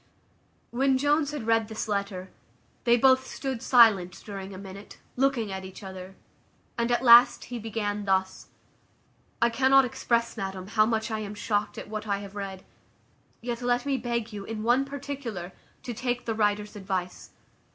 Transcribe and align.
When 0.71 0.97
Jones 0.97 1.29
had 1.29 1.45
read 1.45 1.67
this 1.67 1.87
letter, 1.87 2.31
they 2.85 2.97
both 2.97 3.27
stood 3.27 3.61
silent 3.61 4.19
during 4.25 4.51
a 4.51 4.57
minute, 4.57 4.97
looking 5.15 5.51
at 5.51 5.63
each 5.63 5.83
other; 5.83 6.15
at 6.75 7.03
last 7.03 7.43
he 7.53 7.59
began 7.59 8.05
thus: 8.05 8.47
"I 9.43 9.51
cannot 9.51 9.85
express, 9.85 10.35
madam, 10.35 10.69
how 10.69 10.87
much 10.87 11.11
I 11.11 11.19
am 11.19 11.35
shocked 11.35 11.77
at 11.77 11.87
what 11.87 12.07
I 12.07 12.17
have 12.17 12.35
read; 12.35 12.65
yet 13.41 13.61
let 13.61 13.85
me 13.85 13.95
beg 13.95 14.33
you, 14.33 14.43
in 14.43 14.63
one 14.63 14.85
particular, 14.85 15.51
to 15.83 15.93
take 15.93 16.25
the 16.25 16.33
writer's 16.33 16.75
advice. 16.75 17.29